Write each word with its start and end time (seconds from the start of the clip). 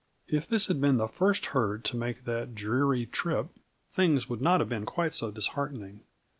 If 0.27 0.47
this 0.47 0.65
had 0.65 0.81
been 0.81 0.97
the 0.97 1.07
first 1.07 1.45
herd 1.53 1.85
to 1.85 1.95
make 1.95 2.25
that 2.25 2.55
dreary 2.55 3.05
trip, 3.05 3.49
things 3.91 4.27
would 4.27 4.41
not 4.41 4.59
have 4.59 4.69
been 4.69 4.87
quite 4.87 5.13
so 5.13 5.29
disheartening. 5.29 6.01